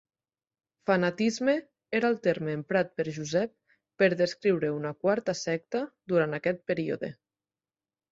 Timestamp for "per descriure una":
4.03-4.95